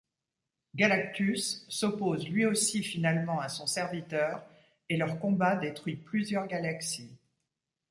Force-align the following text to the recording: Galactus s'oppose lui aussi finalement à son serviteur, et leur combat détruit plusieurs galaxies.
Galactus 0.73 1.63
s'oppose 1.69 2.27
lui 2.27 2.43
aussi 2.47 2.81
finalement 2.83 3.39
à 3.39 3.49
son 3.49 3.67
serviteur, 3.67 4.43
et 4.89 4.97
leur 4.97 5.19
combat 5.19 5.55
détruit 5.55 5.95
plusieurs 5.95 6.47
galaxies. 6.47 7.11